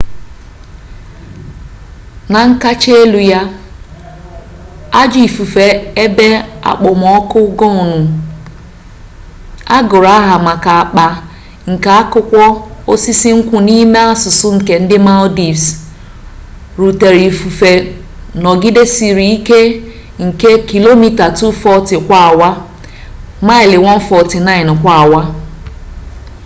[2.33, 3.41] na nkacha elu ya
[5.01, 5.65] ajọ ifufe
[6.03, 6.27] ebe
[6.71, 7.99] okpomọkụ gonu
[9.75, 11.07] agụrụ aha maka akpa
[11.71, 12.43] nke akụkwọ
[12.91, 15.65] osisi nkwụ n’ime asụsụ nke ndị maldives
[16.79, 17.71] rutere ifufe
[18.41, 19.59] nọgidesịrị ike
[20.25, 22.49] nke kilomita 240 kwa awa
[23.47, 25.21] maịlị 149 kwa awa